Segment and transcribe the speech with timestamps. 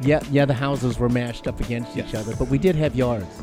[0.00, 3.42] Yeah, yeah, the houses were mashed up against each other, but we did have yards.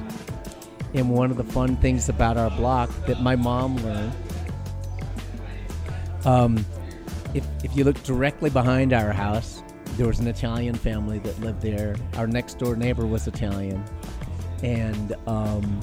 [0.94, 4.14] And one of the fun things about our block that my mom learned,
[6.24, 6.66] um,
[7.34, 9.62] if, if you look directly behind our house,
[9.98, 11.98] there was an Italian family that lived there.
[12.16, 13.84] Our next door neighbor was Italian,
[14.64, 15.82] and um,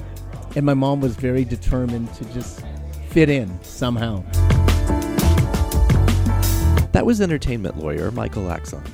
[0.55, 2.63] and my mom was very determined to just
[3.09, 4.23] fit in somehow.
[6.91, 8.85] That was entertainment lawyer Michael Aczon.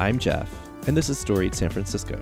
[0.00, 2.18] I'm Jeff, and this is Storied San Francisco.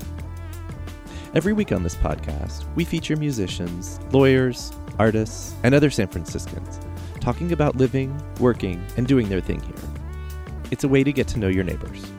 [1.34, 6.80] Every week on this podcast, we feature musicians, lawyers, artists, and other San Franciscans
[7.21, 10.51] talking about living, working, and doing their thing here.
[10.73, 12.10] It's a way to get to know your neighbors.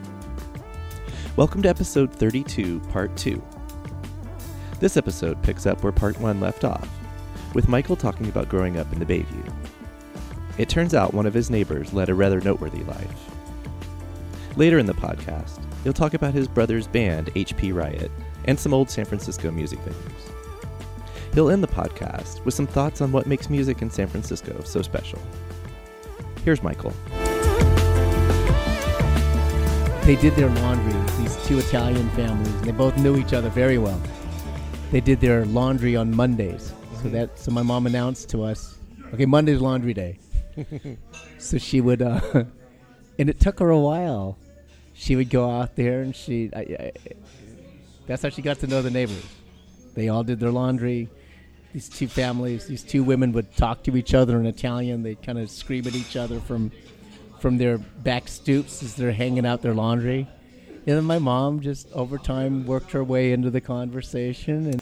[1.35, 3.43] Welcome to episode 32, part 2.
[4.79, 6.87] This episode picks up where part 1 left off,
[7.55, 9.53] with Michael talking about growing up in the Bayview.
[10.57, 13.31] It turns out one of his neighbors led a rather noteworthy life.
[14.55, 18.11] Later in the podcast, he'll talk about his brother's band, HP Riot,
[18.45, 20.33] and some old San Francisco music venues.
[21.33, 24.81] He'll end the podcast with some thoughts on what makes music in San Francisco so
[24.81, 25.19] special.
[26.43, 26.93] Here's Michael.
[30.07, 30.93] they did their laundry.
[31.21, 34.01] These two Italian families, and they both knew each other very well.
[34.89, 36.73] They did their laundry on Mondays.
[37.01, 38.77] So that so my mom announced to us,
[39.13, 40.17] okay, Monday's laundry day.
[41.37, 42.21] so she would, uh,
[43.19, 44.37] and it took her a while.
[44.97, 46.49] She would go out there, and she.
[46.53, 46.91] I, I,
[48.07, 49.23] that's how she got to know the neighbors.
[49.93, 51.07] They all did their laundry.
[51.71, 55.03] These two families, these two women would talk to each other in Italian.
[55.03, 56.71] They'd kind of scream at each other from
[57.39, 60.27] from their back stoops as they're hanging out their laundry.
[60.87, 64.81] And then my mom just over time worked her way into the conversation and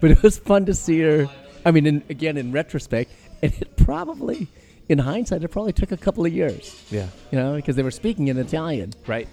[0.00, 1.28] but it was fun to see her
[1.64, 4.48] I mean in, again in retrospect and it probably
[4.88, 7.06] in hindsight it probably took a couple of years, Yeah.
[7.30, 8.92] you know, because they were speaking in Italian.
[9.06, 9.28] Right.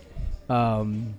[0.49, 1.13] Um,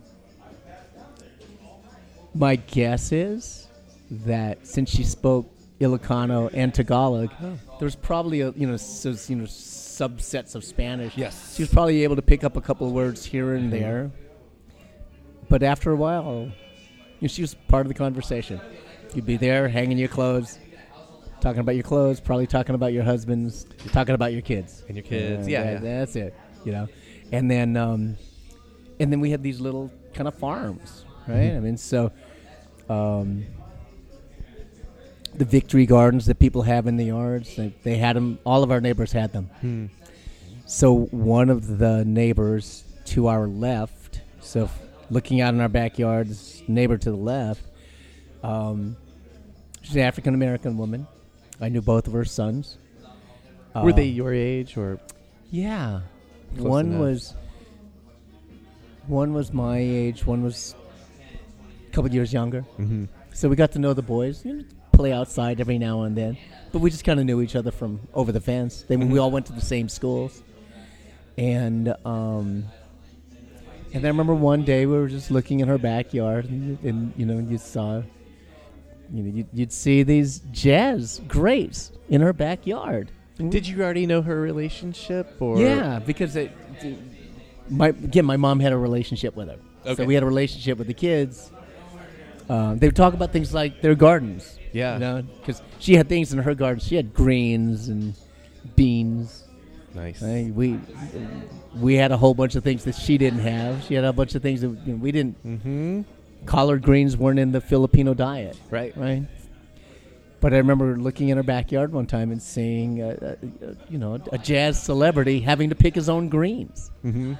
[2.34, 3.66] my guess is
[4.10, 5.50] that since she spoke
[5.80, 7.56] Ilocano and Tagalog, there
[7.86, 11.16] was probably a you know so, you know subsets of Spanish.
[11.16, 11.54] Yes.
[11.56, 14.10] she was probably able to pick up a couple of words here and there.
[15.48, 16.50] But after a while,
[17.20, 18.60] you know, she was part of the conversation.
[19.14, 20.58] You'd be there hanging your clothes,
[21.42, 25.04] talking about your clothes, probably talking about your husbands, talking about your kids And your
[25.04, 25.46] kids.
[25.48, 25.64] Yeah.
[25.64, 25.98] that- yeah.
[25.98, 26.34] that's it.
[26.64, 26.88] You know,
[27.32, 28.16] and then um,
[29.00, 31.50] and then we had these little kind of farms, right?
[31.50, 31.56] Mhm.
[31.56, 32.12] I mean, so
[32.88, 33.44] um,
[35.34, 38.38] the victory gardens that people have in the yards, they, they had them.
[38.44, 39.46] All of our neighbors had them.
[39.60, 39.86] Hmm.
[40.66, 44.78] So one of the neighbors to our left, so f-
[45.10, 47.62] looking out in our backyards, neighbor to the left,
[48.44, 48.96] um,
[49.82, 51.06] she's an African American woman.
[51.62, 52.76] I knew both of her sons.
[53.74, 54.98] Were Uh, they your age or?
[55.50, 56.00] yeah.
[56.56, 57.00] Close one enough.
[57.00, 57.34] was
[59.06, 60.74] one was my age, one was
[61.88, 62.62] a couple years younger.
[62.78, 63.04] Mm-hmm.
[63.32, 66.36] So we got to know the boys, you know, play outside every now and then.
[66.72, 68.82] But we just kind of knew each other from over the fence.
[68.86, 69.10] They, Mhm.
[69.10, 70.42] We all went to the same schools.
[71.38, 72.64] And um,
[73.94, 77.24] and I remember one day we were just looking in her backyard, and, and you
[77.24, 78.02] know, you saw,
[79.12, 83.10] you know, you'd, you'd see these jazz grapes in her backyard.
[83.36, 85.58] Did you already know her relationship or?
[85.58, 86.52] Yeah, because it,
[87.68, 89.94] my again, my mom had a relationship with her, Okay.
[89.96, 91.50] so we had a relationship with the kids.
[92.48, 94.94] Uh, they would talk about things like their gardens, Yeah.
[94.94, 96.80] you know, because she had things in her garden.
[96.80, 98.14] She had greens and
[98.76, 99.44] beans.
[99.94, 100.20] Nice.
[100.22, 100.78] We
[101.76, 103.82] we had a whole bunch of things that she didn't have.
[103.84, 105.44] She had a bunch of things that you know, we didn't.
[105.46, 106.02] Mm-hmm.
[106.46, 108.96] Collard greens weren't in the Filipino diet Right.
[108.96, 109.24] right?
[110.40, 113.96] But I remember looking in our backyard one time and seeing, uh, uh, uh, you
[113.98, 117.34] know, a jazz celebrity having to pick his own greens, Mm-hmm.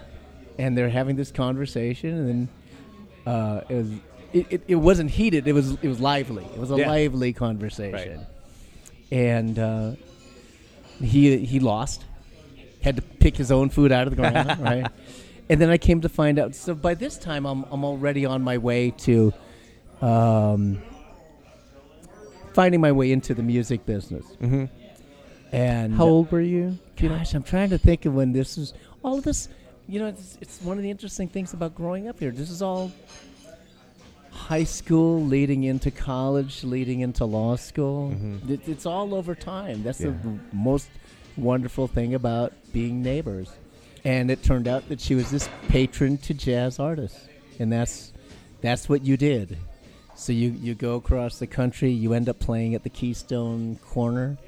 [0.58, 2.48] and they're having this conversation, and
[3.26, 3.90] uh, it was.
[4.32, 5.46] It, it, it wasn't heated.
[5.46, 6.44] It was it was lively.
[6.54, 6.88] It was a Yeah.
[6.88, 8.24] lively conversation,
[9.10, 9.92] and uh,
[11.02, 12.04] he he lost.
[12.82, 14.90] Had to pick his own food out of the ground, right?
[15.48, 16.54] And then I came to find out.
[16.54, 19.32] So by this time, I'm I'm already on my way to
[20.00, 20.80] um,
[22.54, 24.24] finding my way into the music business.
[24.40, 24.64] Mm-hmm.
[25.54, 26.78] And How old were you?
[26.96, 27.18] Do you know?
[27.18, 28.72] Gosh, I'm trying to think of when this was.
[29.04, 29.48] All of this,
[29.88, 32.30] you know, it's, it's one of the interesting things about growing up here.
[32.30, 32.90] This is all
[34.30, 38.10] high school, leading into college, leading into law school.
[38.14, 38.48] Mhm.
[38.48, 39.82] It, it's all over time.
[39.82, 40.14] That's the Yeah.
[40.24, 40.88] m- most
[41.36, 43.50] wonderful thing about being neighbors.
[44.04, 47.20] And it turned out that she was this patron to jazz artists,
[47.60, 48.12] and that's
[48.60, 49.58] that's what you did.
[50.16, 54.38] So you you go across the country, you end up playing at the Keystone Corner.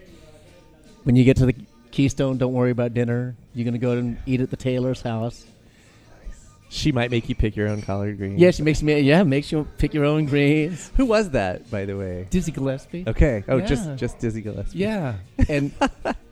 [1.04, 1.54] When you get to the
[1.92, 3.36] Keystone, don't worry about dinner.
[3.54, 5.44] You're gonna go and eat at the Taylor's house.
[6.68, 8.40] She might make you pick your own collard greens.
[8.40, 8.98] Yeah, she makes me.
[9.00, 10.90] Yeah, makes you pick your own greens.
[10.96, 12.26] Who was that, by the way?
[12.30, 13.04] Dizzy Gillespie.
[13.06, 13.44] Okay.
[13.46, 13.66] Oh, Yeah.
[13.66, 14.78] just just Dizzy Gillespie.
[14.78, 15.14] Yeah,
[15.48, 15.72] and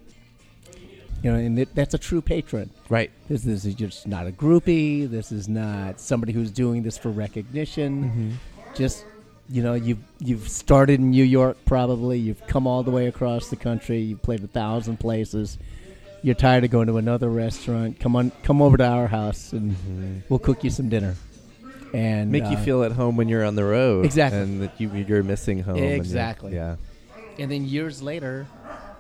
[1.23, 2.71] you know, and it, that's a true patron.
[2.89, 3.11] Right.
[3.29, 5.09] This, this is just not a groupie.
[5.09, 8.05] This is not somebody who's doing this for recognition.
[8.05, 8.75] Mm-hmm.
[8.75, 9.05] Just
[9.49, 12.19] you know, you've you've started in New York probably.
[12.19, 14.01] You've come all the way across the country.
[14.01, 15.59] You've played a thousand places.
[16.23, 17.99] You're tired of going to another restaurant.
[17.99, 21.17] Come on, come over to our house and we'll cook you some dinner.
[21.93, 24.05] And Make you uh, feel at home when you're on the road.
[24.05, 24.41] Exactly.
[24.41, 25.77] And that you, you're missing home.
[25.77, 26.55] and Exactly.
[26.55, 26.77] yeah.
[27.39, 28.47] And then years later,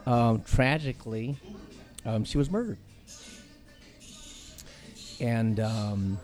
[0.05, 1.37] um, tragically,
[2.05, 2.79] um, she was murdered.
[5.21, 6.19] And um,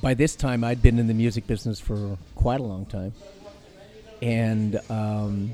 [0.00, 3.12] by this time, I'd been in the music business for quite a long time.
[4.22, 5.52] And um,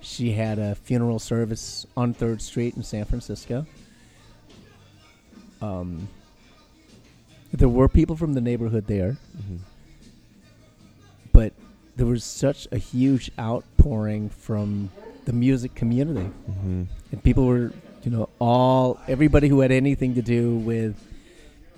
[0.00, 3.66] she had a funeral service on 3rd Street in San Francisco.
[5.60, 6.08] Um,
[7.52, 9.58] there were people from the neighborhood there Mhm.
[11.32, 11.52] but
[11.96, 14.90] there was such a huge outpouring from
[15.26, 16.86] the music community Mhm.
[17.12, 20.96] and people were you know all everybody who had anything to do with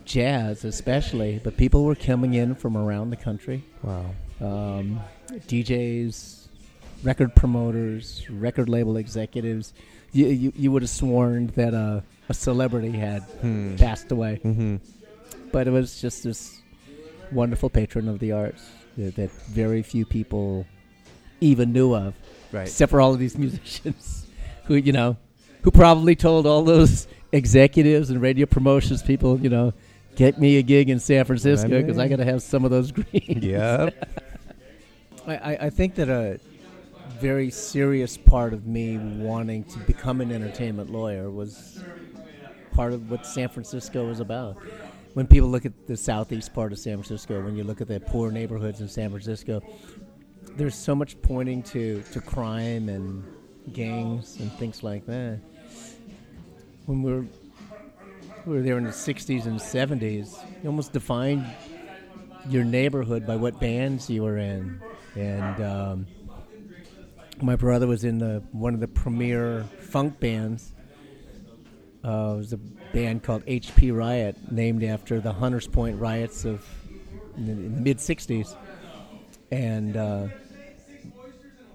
[0.04, 4.06] jazz especially but people were coming in from around the country Wow.
[4.40, 5.00] um,
[5.48, 6.46] djs
[7.02, 9.72] record promoters record label executives
[10.12, 13.76] you, you, you would have sworn that uh, a celebrity had Hmm.
[13.76, 14.76] passed away Mm-hmm.
[15.52, 16.60] but it was just this
[17.32, 18.62] wonderful patron of the arts
[18.96, 20.66] that, that very few people
[21.40, 22.14] even knew of,
[22.52, 22.62] Right.
[22.68, 24.26] except for all of these musicians
[24.66, 25.16] who, you know,
[25.64, 29.72] who probably told all those executives and radio promotions people, you know,
[30.14, 32.92] get me a gig in San Francisco because I got to have some of those
[32.92, 33.42] greens.
[33.42, 33.94] Yep.
[35.26, 36.38] I, I, I think that a
[37.18, 41.82] very serious part of me wanting to become an entertainment lawyer was
[42.72, 44.58] part of what San Francisco was about.
[45.14, 48.00] When people look at the southeast part of San Francisco, when you look at the
[48.00, 49.62] poor neighborhoods in San Francisco,
[50.56, 53.24] there's so much pointing to, to crime and
[53.72, 55.40] gangs and things like that.
[56.86, 57.26] When we were,
[58.46, 61.46] we were there in the 60s and 70s, you almost defined
[62.48, 64.80] your neighborhood by what bands you were in.
[65.14, 66.06] And um,
[67.40, 70.72] my brother was in the one of the premier funk bands.
[72.04, 72.58] Uh, it was a
[72.92, 73.90] band called H.P.
[73.90, 76.66] Riot, named after the Hunters Point riots of
[77.36, 78.54] in the, the mid '60s,
[79.50, 80.26] and uh,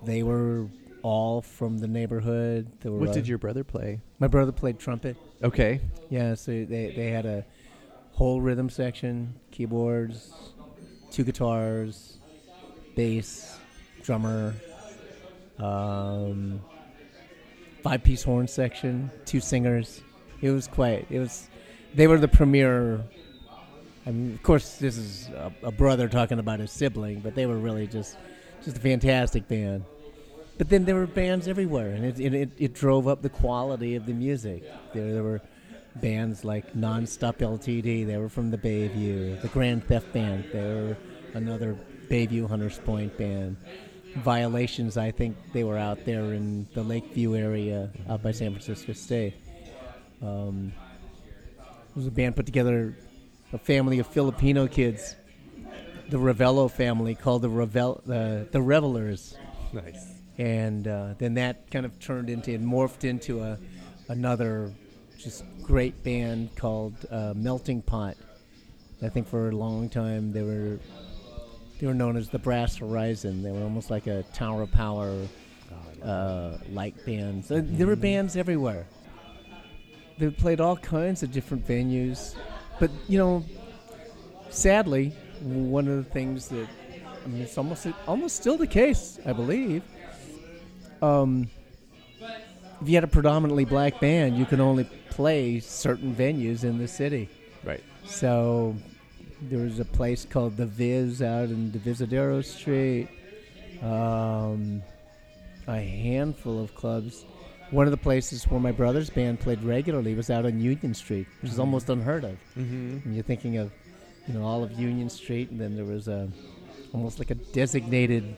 [0.05, 0.67] they were
[1.01, 2.67] all from the neighborhood.
[2.81, 4.01] They were, What did your brother play?
[4.19, 5.17] my brother played trumpet.
[5.43, 5.81] Okay.
[6.09, 7.45] Yeah, so they they had a
[8.11, 10.33] whole rhythm section, keyboards,
[11.11, 12.17] two guitars,
[12.95, 13.57] bass,
[14.03, 14.53] drummer,
[15.57, 16.61] um,
[17.83, 20.01] five piece horn section, two singers.
[20.41, 21.07] It was quite.
[21.09, 21.49] It was.
[21.93, 23.01] They were the premier.
[24.05, 27.45] I mean, of course, this is a, a brother talking about his sibling, but they
[27.45, 28.17] were really just
[28.63, 29.85] just a fantastic band.
[30.59, 34.05] But then there were bands everywhere, and it it, it, drove up the quality of
[34.05, 34.61] the music.
[34.93, 35.41] There, there were
[35.95, 38.05] bands like Nonstop LTD.
[38.05, 39.41] They were from the Bayview.
[39.41, 40.43] The Grand Theft Band.
[40.51, 40.97] They were
[41.33, 41.77] another
[42.09, 43.55] Bayview Hunters Point band.
[44.17, 44.97] Violations.
[44.97, 49.35] I think they were out there in the Lakeview area, out by San Francisco State.
[50.21, 50.73] Um,
[51.95, 52.97] was a band put together,
[53.53, 55.15] a family of Filipino kids,
[56.09, 59.37] the Ravello family, called the Revel the the Revelers
[59.71, 60.18] Nice.
[60.39, 63.57] And uh, then that kind of turned into and morphed into a
[64.07, 64.71] another
[65.17, 68.15] just great band called uh, Melting Pot.
[69.03, 70.79] I think for a long time they were
[71.79, 73.43] they were known as the Brass Horizon.
[73.43, 75.13] They were almost like a Tower of Power
[76.03, 77.45] uh, like band.
[77.45, 78.87] So there were bands everywhere.
[80.17, 82.35] They played all kinds of different venues,
[82.79, 83.43] but you know,
[84.49, 85.09] sadly,
[85.41, 86.67] one of the things that
[87.23, 89.83] I mean, it's almost almost still the case, I believe.
[91.01, 91.49] Um,
[92.81, 96.87] if you had a predominantly black band, you could only play certain venues in the
[96.87, 97.29] city.
[97.63, 97.83] Right.
[98.05, 98.75] So
[99.41, 103.09] there was a place called the Viz out in Divisadero Street.
[103.81, 104.81] Um,
[105.67, 107.25] a handful of clubs.
[107.71, 111.27] One of the places where my brother's band played regularly was out on Union Street,
[111.41, 112.37] which is almost unheard of.
[112.57, 113.13] Mm-hmm.
[113.13, 113.71] You're thinking of,
[114.27, 116.29] you know, all of Union Street, and then there was a
[116.93, 118.35] almost like a designated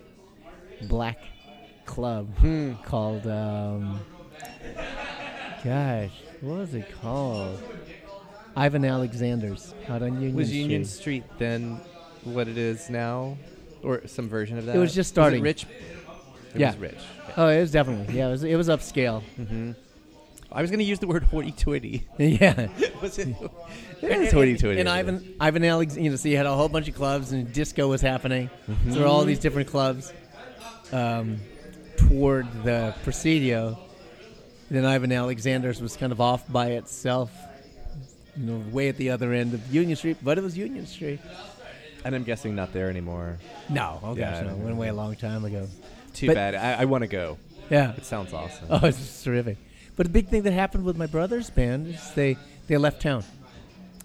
[0.90, 1.20] black
[1.92, 2.74] club Hmm.
[2.86, 4.00] called, um,
[5.64, 6.10] gosh,
[6.42, 7.62] what was it called?
[8.56, 10.60] Ivan Alexander's out on Union Was Street.
[10.62, 11.80] Union Street then
[12.24, 13.38] what it is now,
[13.84, 14.76] or some version of that?
[14.76, 15.42] It was just starting.
[15.42, 15.66] rich.
[16.54, 16.72] It Yeah.
[16.72, 16.98] was rich.
[17.38, 18.28] Oh, it was definitely yeah.
[18.28, 19.22] It was it was upscale.
[19.40, 19.72] Mm-hmm.
[20.54, 22.06] I was going to use the word hoity-toity.
[22.18, 22.68] yeah.
[23.02, 23.28] Was it?
[23.30, 23.40] And,
[24.02, 24.82] It's hoity-toity.
[24.82, 27.54] and Ivan, Ivan Alex, you know, so you had a whole bunch of clubs and
[27.54, 28.50] disco was happening.
[28.68, 30.12] So there were all these different clubs
[30.92, 31.38] um,
[32.12, 33.78] toward the Presidio.
[34.70, 37.32] Then Ivan Alexander's was kind of off by itself,
[38.38, 41.20] you know, way at the other end of Union Street, but it was Union Street.
[42.04, 43.38] And I'm guessing not there anymore.
[43.70, 45.68] No, oh Yeah, gosh, no, went away a long time ago.
[46.14, 46.56] Too But- bad.
[46.56, 47.38] I, I want to go.
[47.70, 47.94] Yeah.
[47.96, 48.68] It sounds awesome.
[48.70, 49.58] Oh, it's just terrific.
[49.96, 52.36] But the big thing that happened with my brother's band is they,
[52.68, 53.24] they left town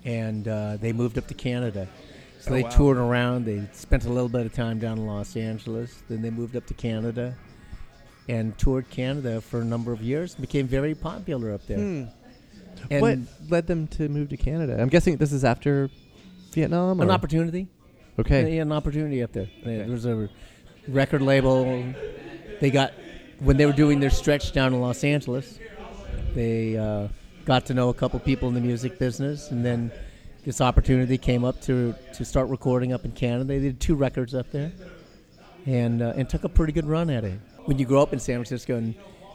[0.05, 1.89] and uh, they moved up to Canada.
[2.41, 2.69] So Oh, they wow.
[2.71, 3.45] toured around.
[3.47, 6.03] They spent a little bit of time down in Los Angeles.
[6.09, 7.35] Then they moved up to Canada
[8.29, 10.35] and toured Canada for a number of years.
[10.35, 11.79] Became very popular up there.
[11.79, 12.05] Hmm.
[12.91, 13.19] And what
[13.51, 14.77] led them to move to Canada?
[14.81, 15.91] I'm guessing this is after
[16.53, 17.01] Vietnam.
[17.01, 17.69] an or- opportunity.
[18.19, 18.57] Okay.
[18.57, 19.49] Yeah, an opportunity up there.
[19.61, 19.79] Okay.
[19.79, 20.29] There was a
[20.89, 21.85] record label.
[22.61, 22.93] They got
[23.41, 25.59] when they were doing their stretch down in Los Angeles.
[26.35, 27.09] They uh,
[27.45, 29.93] got to know a couple people in the music business, and then
[30.45, 33.45] this opportunity came up to to start recording up in Canada.
[33.45, 34.73] They did two records up there,
[35.67, 37.39] and uh, and took a pretty good run at it.
[37.67, 38.95] When you grow up in San Francisco and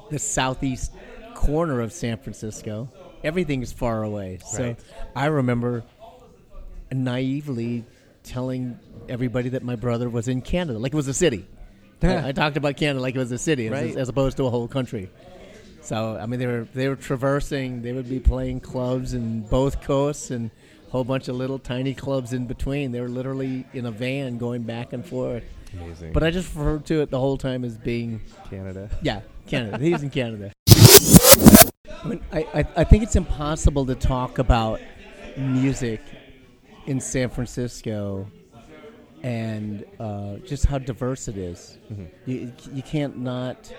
[0.10, 0.92] the southeast
[1.36, 2.90] corner of San Francisco,
[3.24, 4.40] everything is far away.
[4.46, 4.80] So Right.
[5.16, 5.84] I remember
[6.92, 7.86] naively
[8.24, 11.48] telling everybody that my brother was in Canada, like it was a city.
[12.02, 13.96] I, I talked about Canada like it was a city, as, Right.
[13.98, 15.10] as opposed to a whole country.
[15.82, 17.82] So I mean, they were they were traversing.
[17.82, 20.52] They would be playing clubs in both coasts and
[20.92, 22.92] whole bunch of little tiny clubs in between.
[22.92, 25.44] They were literally in a van going back and forth.
[25.74, 26.12] Amazing.
[26.12, 28.90] But I just referred to it the whole time as being Canada.
[29.02, 29.78] yeah, Canada.
[29.82, 30.52] He's in Canada.
[30.70, 34.82] I, mean, I, I, I think it's impossible to talk about
[35.38, 36.02] music
[36.88, 38.30] in San Francisco
[39.24, 41.78] and uh, just how diverse it is.
[42.26, 43.74] You, you can't not.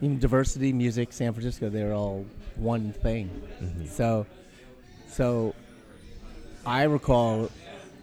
[0.00, 2.24] Even diversity, music, San Francisco, they're all
[2.54, 3.28] one thing.
[3.90, 4.26] So,
[5.08, 5.54] so
[6.64, 7.50] I recall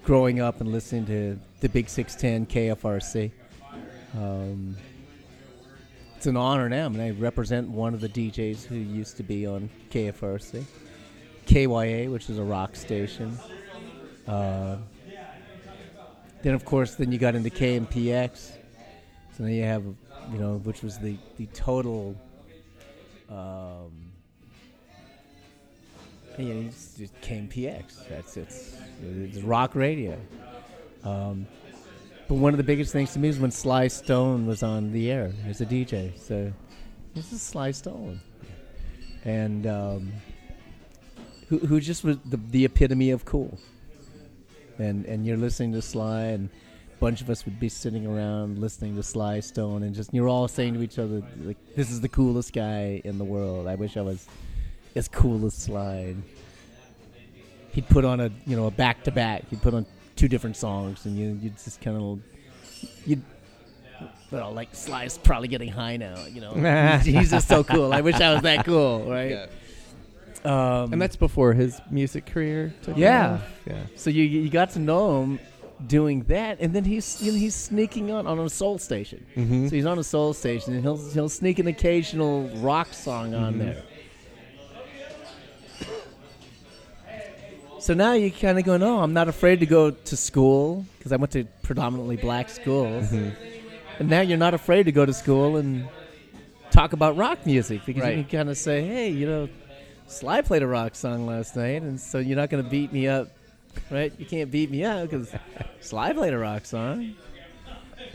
[0.03, 3.31] growing up and listening to the Big 610 KFRC.
[4.15, 4.75] Um,
[6.15, 6.85] it's an honor now.
[6.85, 10.63] I mean, I represent one of the DJs who used to be on KFRC,
[11.45, 13.37] KYA, which is a rock station.
[14.27, 14.77] Uh,
[16.41, 18.51] then, of course, then you got into KMPX.
[19.37, 19.83] So then you have,
[20.31, 22.15] you know, which was the the total.
[23.29, 24.04] Um,
[26.37, 28.07] yeah, it's just KMPX.
[28.09, 30.19] That's it's, it's rock radio.
[31.03, 31.47] Um,
[32.27, 35.11] but one of the biggest things to me is when Sly Stone was on the
[35.11, 36.17] air as a DJ.
[36.19, 36.51] So
[37.13, 38.19] this is Sly Stone,
[39.23, 40.11] and um,
[41.47, 43.57] who who just was the, the epitome of cool.
[44.77, 48.59] And and you're listening to Sly, and a bunch of us would be sitting around
[48.59, 52.01] listening to Sly Stone, and just you're all saying to each other, like, "This is
[52.01, 53.67] the coolest guy in the world.
[53.67, 54.27] I wish I was
[54.95, 56.23] as cool as Sly." And
[57.71, 59.49] he'd put on a you know a back to back.
[59.49, 59.85] He'd put on
[60.15, 62.19] two different songs, and you you just kind of
[63.05, 63.21] you.
[64.31, 66.53] Well, like Sly's probably getting high now, you know.
[67.03, 67.93] he's, he's just so cool.
[67.93, 69.47] I wish I was that cool, right?
[70.43, 73.33] Um, And that's before his music career took Yeah.
[73.35, 73.41] off.
[73.65, 73.83] Yeah.
[73.95, 75.39] so you you got to know him
[75.87, 79.25] doing that, and then he's you know, he's sneaking on on a soul station.
[79.35, 79.67] Mm-hmm.
[79.69, 83.55] So he's on a soul station, and he'll he'll sneak an occasional rock song on
[83.55, 83.59] Mhm.
[83.59, 83.83] there.
[87.85, 91.11] So now you're kind of going, oh, I'm not afraid to go to school because
[91.11, 93.99] I went to predominantly black schools, Mm-hmm.
[93.99, 95.87] and now you're not afraid to go to school and
[96.71, 98.17] talk about rock music because Right.
[98.17, 99.49] you can kind of say, hey, you know,
[100.07, 103.07] Sly played a rock song last night, and so you're not going to beat me
[103.07, 103.27] up,
[103.91, 104.11] right?
[104.17, 105.31] You can't beat me up because
[105.79, 107.13] Sly played a rock song.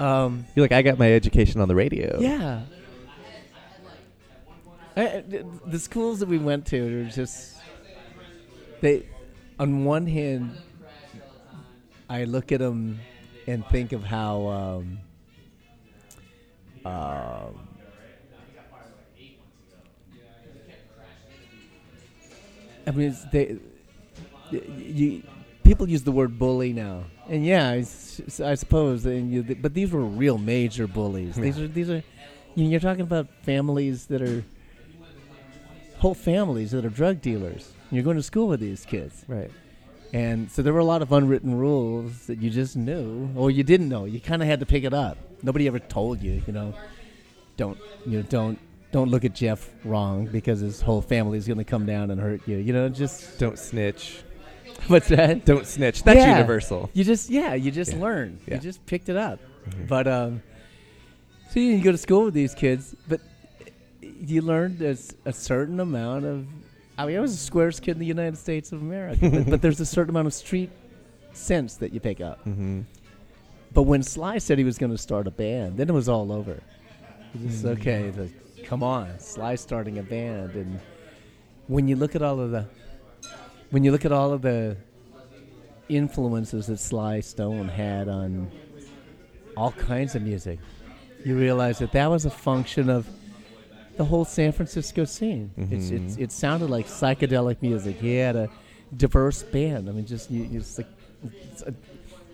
[0.01, 2.19] Um, You're like, I got my education on the radio.
[2.21, 2.63] yeah.
[4.97, 7.55] I, I- th- the schools that we went to are just
[8.81, 9.07] they.
[9.61, 10.57] On one hand,
[12.09, 12.99] I look at them
[13.47, 14.47] and think of how.
[14.49, 14.99] Um,
[16.87, 17.69] um,
[22.87, 23.59] I mean, it's, they,
[24.51, 25.23] you,
[25.63, 29.05] people use the word bully now, and yeah, it's, I suppose.
[29.05, 31.37] And you, but these were real major bullies.
[31.37, 32.03] These are these are,
[32.55, 34.43] you know, you're talking about families that are
[35.99, 37.75] whole families that are drug dealers.
[37.91, 39.51] You're going to school with these kids, Right.
[40.13, 43.63] and so there were a lot of unwritten rules that you just knew, or you
[43.65, 44.05] didn't know.
[44.05, 45.19] You kind of had to pick it up.
[45.43, 46.75] Nobody ever told you, you know,
[47.57, 48.59] don't you know, don't
[48.93, 52.21] don't look at Jeff wrong because his whole family is going to come down and
[52.21, 52.57] hurt you.
[52.57, 54.23] You know, just Don't snitch.
[54.89, 55.45] what's that?
[55.45, 56.03] Don't snitch.
[56.03, 56.33] That's Yeah.
[56.37, 56.91] universal.
[56.93, 58.01] You just yeah, you just Yeah.
[58.01, 58.39] learn.
[58.47, 58.55] Yeah.
[58.55, 59.39] You just picked it up.
[59.69, 59.89] Mhm.
[59.89, 60.43] But um,
[61.51, 63.21] so you go to school with these kids, but
[64.03, 66.47] you learned there's a certain amount of.
[67.03, 69.63] I mean, I was the squarest kid in the United States of America, but, but
[69.63, 70.71] there's a certain amount of street
[71.33, 72.41] sense that you pick up.
[72.41, 72.81] Mm-hmm.
[73.73, 76.33] But when Sly said he was going to start a band, then it was all
[76.33, 76.61] over.
[77.45, 77.79] It's Mm.
[77.79, 78.11] okay.
[78.11, 78.29] The,
[78.65, 80.81] come on, Sly starting a band, and
[81.69, 82.67] when you look at all of the,
[83.71, 84.77] when you look at all of the
[85.89, 88.51] influences that Sly Stone had on
[89.57, 90.59] all kinds of music,
[91.25, 93.07] you realize that that was a function of
[94.01, 95.51] the whole San Francisco scene.
[95.59, 96.21] It's, it's, Mhm.
[96.23, 97.97] it sounded like psychedelic music.
[98.01, 98.49] He had a
[98.97, 99.91] diverse band.
[99.91, 100.87] I mean, just you, just like
[101.23, 101.75] it's a,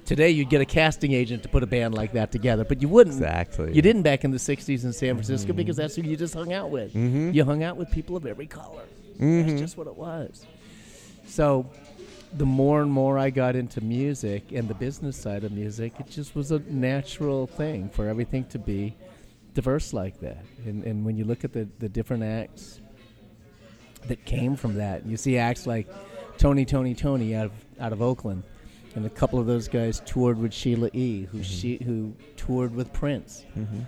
[0.04, 2.86] today you'd get a casting agent to put a band like that together, but you
[2.86, 3.16] wouldn't.
[3.16, 3.74] Exactly.
[3.74, 5.56] You didn't back in the '60s in San Francisco Mhm.
[5.56, 6.94] because that's who you just hung out with.
[6.94, 7.34] Mhm.
[7.34, 8.84] You hung out with people of every color.
[9.18, 10.46] That's just what it was.
[11.26, 11.66] So,
[12.36, 16.08] the more and more I got into music and the business side of music, it
[16.08, 18.94] just was a natural thing for everything to be
[19.56, 20.44] diverse like that.
[20.64, 22.80] And, and when you look at the, the different acts
[24.06, 25.88] that came from that, you see acts like
[26.38, 28.44] Tony, Toni, Toné out of out of Oakland,
[28.94, 32.92] and a couple of those guys toured with Sheila E., who she who toured with
[32.92, 33.44] Prince.
[33.56, 33.80] Mm-hmm.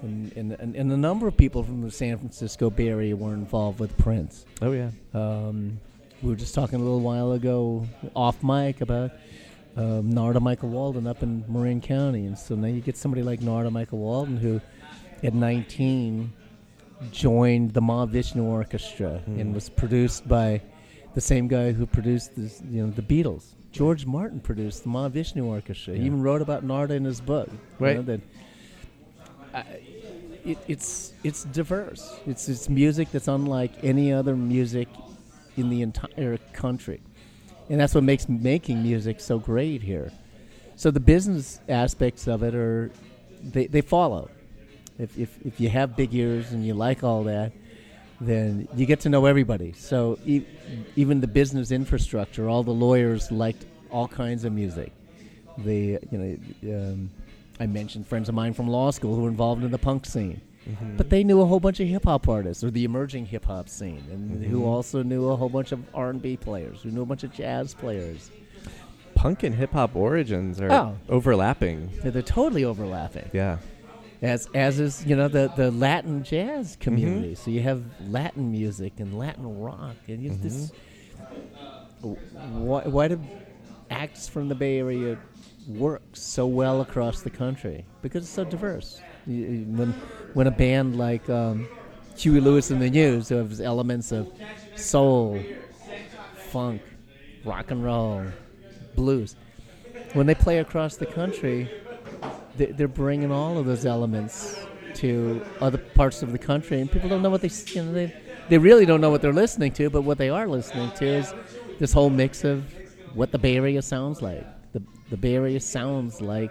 [0.00, 3.34] And, and, and, and a number of people from the San Francisco Bay Area were
[3.34, 4.46] involved with Prince.
[4.62, 4.90] Oh yeah.
[5.12, 5.80] Um,
[6.22, 9.10] we were just talking a little while ago off mic about
[9.76, 13.40] um, Narada Michael Walden up in Marin County, and so now you get somebody like
[13.40, 14.60] Narada Michael Walden who,
[15.22, 16.32] at 19,
[17.12, 19.54] joined the Mahavishnu Orchestra and Hmm.
[19.54, 20.60] was produced by
[21.14, 23.54] the same guy who produced this, you know the Beatles.
[23.72, 25.94] George Martin produced the Mahavishnu Orchestra.
[25.94, 27.48] He even wrote about Narada in his book.
[27.52, 27.96] you Right.
[27.96, 28.20] know, that
[29.54, 29.60] I,
[30.44, 32.16] it, it's it's diverse.
[32.26, 34.88] It's it's music that's unlike any other music
[35.56, 37.00] in the entire country,
[37.68, 40.10] and that's what makes making music so great here.
[40.76, 42.90] So the business aspects of it are
[43.42, 44.30] they, they follow.
[44.98, 47.52] If, if if you have big ears and you like all that,
[48.20, 49.72] then you get to know everybody.
[49.72, 50.42] So e-
[50.96, 54.92] even the business infrastructure, all the lawyers liked all kinds of music.
[55.58, 56.18] The you
[56.62, 57.10] know um,
[57.60, 60.40] I mentioned friends of mine from law school who were involved in the punk scene.
[60.68, 60.96] Mm-hmm.
[60.96, 63.68] But they knew a whole bunch of hip hop artists, or the emerging hip hop
[63.68, 64.66] scene, and who Mhm.
[64.66, 67.32] also knew a whole bunch of R and B players, who knew a bunch of
[67.32, 68.30] jazz players.
[69.14, 70.96] Punk and hip hop origins are Oh.
[71.08, 71.90] overlapping.
[72.04, 73.58] Yeah, They're totally overlapping, Yeah.
[74.22, 77.34] As as is you know the the Latin jazz community.
[77.34, 80.72] So you have Latin music and Latin rock, and you this.
[82.00, 83.20] Why, why do
[83.90, 85.18] acts from the Bay Area
[85.66, 87.84] work so well across the country?
[88.02, 89.00] Because it's so diverse.
[89.26, 89.90] You- When
[90.34, 91.66] when a band like um,
[92.16, 94.30] Huey Lewis and the News, who has elements of
[94.76, 95.42] soul,
[96.50, 96.82] funk,
[97.44, 98.24] rock and roll,
[98.94, 99.34] blues,
[100.12, 101.68] when they play across the country,
[102.66, 104.58] they're bringing all of those elements
[104.94, 108.14] to other parts of the country, and people don't know what they you know, they
[108.48, 111.32] they really don't know what they're listening to, but what they are listening to is
[111.78, 112.64] this whole mix of
[113.14, 114.44] what the Bay Area sounds like.
[114.72, 116.50] The the Bay Area sounds like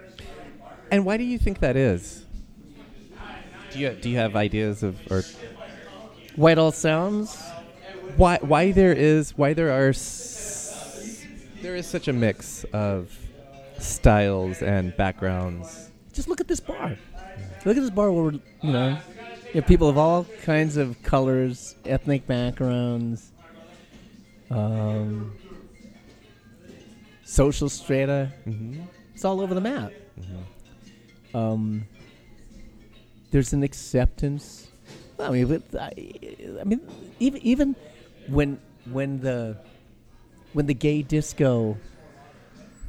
[0.90, 2.24] And why do you think that is?
[3.72, 5.22] Do you do you have ideas of or
[6.58, 7.36] all sounds.
[8.16, 11.24] why why there is why there are s-
[11.60, 13.16] there is such a mix of
[13.78, 15.90] styles and backgrounds.
[16.18, 16.96] Just look at this bar.
[17.64, 18.98] Look at this bar where we're, you know,
[19.46, 23.30] you have people of all kinds of colors, ethnic backgrounds,
[24.50, 25.32] um,
[27.24, 28.32] social strata.
[28.48, 28.80] Mm-hmm.
[29.14, 29.92] It's all over the map.
[30.20, 31.36] Mm-hmm.
[31.36, 31.86] um,
[33.30, 34.66] there's an acceptance.
[35.20, 35.92] I mean, but I,
[36.60, 36.80] I mean,
[37.20, 37.76] even even
[38.26, 38.58] when
[38.90, 39.56] when the
[40.52, 41.78] when the gay disco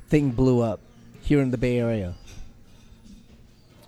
[0.08, 0.80] thing blew up
[1.22, 2.16] here in the Bay Area,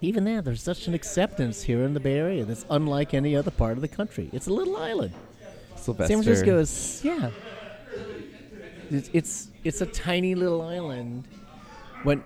[0.02, 3.52] even there, there's such an acceptance here in the Bay Area that's unlike any other
[3.52, 4.30] part of the country.
[4.34, 5.14] It's a little island.
[5.76, 6.14] Sylvester.
[6.14, 7.30] San Francisco is yeah.
[8.90, 11.28] It's it's, it's a tiny little island.
[12.04, 12.24] When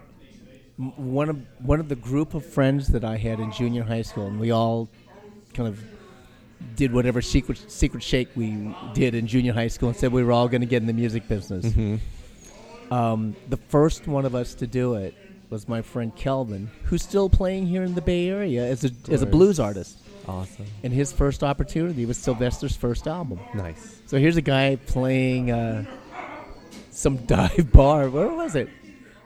[0.77, 4.27] one of one of the group of friends that I had in junior high school,
[4.27, 4.89] and we all
[5.53, 5.83] kind of
[6.75, 10.31] did whatever secret secret shake we did in junior high school, and said we were
[10.31, 11.65] all going to get in the music business.
[11.65, 11.99] Mhm.
[12.91, 15.15] Um, the first one of us to do it
[15.55, 19.21] was my friend Kelvin, who's still playing here in the Bay Area as a as
[19.21, 19.97] a blues artist.
[20.27, 20.65] Awesome.
[20.83, 23.39] And his first opportunity was Sylvester's first album.
[23.53, 24.01] Nice.
[24.05, 25.85] So here's a guy playing uh,
[26.91, 28.09] some dive bar.
[28.09, 28.67] Where was it?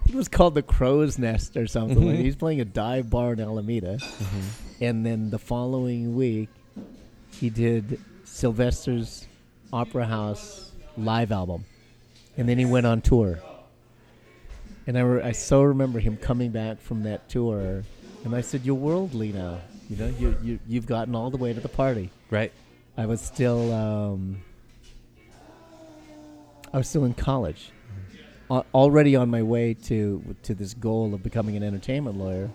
[0.07, 1.97] It was called the Crow's Nest or something.
[1.97, 2.17] Mhm.
[2.17, 3.97] He's playing a dive bar in Alameda.
[3.97, 4.83] Mm-hmm.
[4.83, 6.49] And then the following week,
[7.31, 9.25] he did Sylvester's
[9.73, 11.65] Opera House live album.
[12.37, 13.39] And then he went on tour.
[14.89, 17.84] And I, re- I so remember him coming back from that tour.
[18.25, 19.60] And I said, You're worldly now.
[19.88, 22.10] You know, you, you you've gotten all the way to the party.
[22.32, 22.52] Right.
[22.97, 24.41] I was still um,
[26.73, 27.69] I was still in college,
[28.49, 32.49] Al already on my way to to this goal of becoming an entertainment lawyer.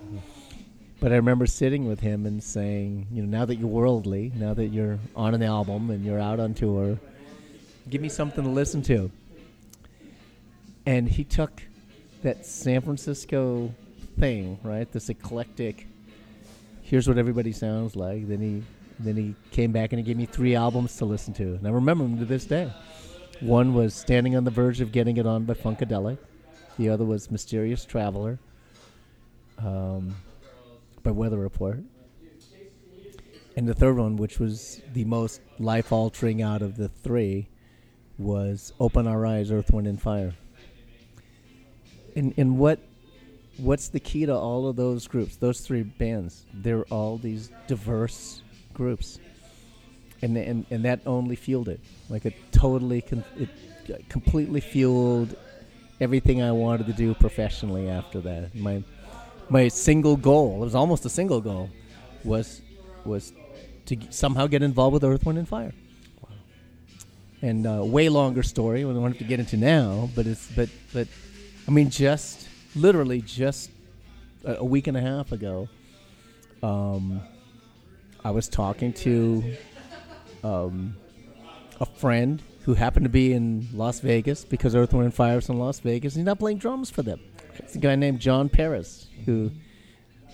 [0.99, 4.55] But I remember sitting with him and saying, you know, now that you're worldly, now
[4.55, 6.99] that you're on an album and you're out on tour,
[7.89, 9.13] give me something to listen to.
[10.85, 11.63] And he took
[12.25, 13.73] that San Francisco
[14.19, 14.91] thing, right?
[14.91, 15.87] This eclectic.
[16.81, 18.27] Here's what everybody sounds like.
[18.27, 18.63] Then he
[18.99, 21.71] then he came back and he gave me three albums to listen to, and I
[21.71, 22.73] remember them to this day.
[23.41, 26.19] One was Standing on the Verge of Getting It On by Funkadelic.
[26.79, 28.39] The other was Mysterious Traveler
[29.59, 30.15] um,
[31.03, 31.81] by Weather Report.
[33.57, 37.49] And the third one, which was the most life altering out of the three,
[38.17, 40.35] was Open Our Eyes, Earth, Wind, and Fire.
[42.17, 42.79] And, and what
[43.57, 46.45] what's the key to all of those groups, those three bands?
[46.53, 49.19] They're all these diverse groups,
[50.23, 51.81] and and and that only fueled it.
[52.09, 53.49] Like it totally, con- it
[54.09, 55.37] completely fueled
[56.01, 58.55] everything I wanted to do professionally after that.
[58.55, 58.83] My
[59.49, 61.71] my single goal, it was almost a single goal,
[62.25, 62.61] was
[63.05, 63.33] was
[63.87, 65.73] to g- somehow get involved with Earth, Wind, and Fire.
[66.23, 66.29] Wow.
[67.43, 68.85] And uh, way longer story.
[68.85, 71.09] We don't have to get into now, but it's but but
[71.67, 73.71] I mean just literally just
[74.45, 75.69] a, a week and a half ago.
[76.63, 77.21] Um,
[78.25, 79.57] I was talking to
[80.43, 80.97] um,
[81.81, 85.49] a friend who happened to be in Las Vegas because Earth, Wind, and Fire is
[85.49, 86.15] in Las Vegas.
[86.15, 87.21] And he's not playing drums for them.
[87.59, 89.51] It's a guy named John Paris who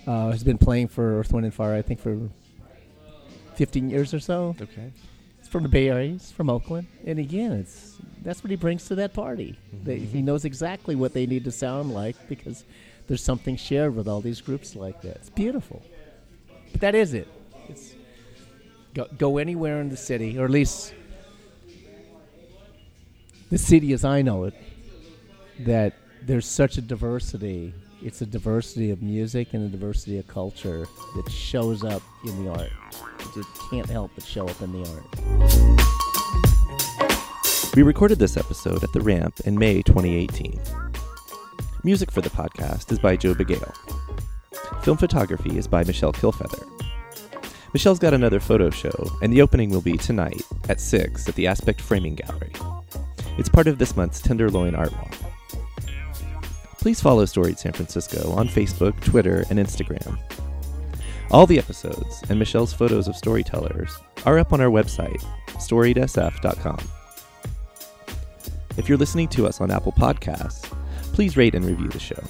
[0.07, 2.29] uh, has been playing for Earth, Wind, and Fire, I think, for
[3.55, 4.55] 15 years or so.
[4.61, 4.91] Okay.
[5.51, 6.13] From the Bay Area.
[6.13, 6.87] He's from Oakland.
[7.05, 9.59] And again, it's that's what he brings to that party.
[9.75, 9.83] Mm-hmm.
[9.83, 12.63] They, he knows exactly what they need to sound like because
[13.07, 15.17] there's something shared with all these groups like that.
[15.17, 15.83] It's beautiful.
[16.71, 17.27] But that is it.
[17.67, 17.95] It's
[18.93, 20.93] go, go anywhere in the city, or at least
[23.49, 24.53] the city as I know it,
[25.59, 27.73] that there's such a diversity.
[28.01, 32.51] It's a diversity of music and a diversity of culture that shows up in the
[32.51, 32.71] art.
[33.33, 35.05] Just can't help but show up in the art.
[37.75, 40.59] We recorded this episode at the Ramp in May 2018.
[41.83, 43.73] Music for the podcast is by Joe Begale.
[44.83, 46.67] Film photography is by Michelle Kilfeather.
[47.73, 51.47] Michelle's got another photo show, and the opening will be tonight at 6 at the
[51.47, 52.51] Aspect Framing Gallery.
[53.37, 55.15] It's part of this month's Tenderloin Art Walk.
[56.79, 60.19] Please follow Storied San Francisco on Facebook, Twitter, and Instagram.
[61.31, 66.79] All the episodes and Michelle's photos of storytellers are up on our website, storiedsf.com.
[68.77, 70.65] If you're listening to us on Apple Podcasts,
[71.13, 72.21] please rate and review the show.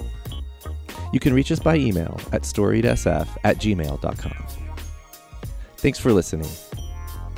[1.12, 4.46] You can reach us by email at storiedsf at gmail.com.
[5.78, 6.50] Thanks for listening.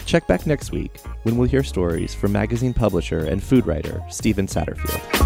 [0.06, 4.48] Check back next week when we'll hear stories from magazine publisher and food writer Stephen
[4.48, 5.23] Satterfield.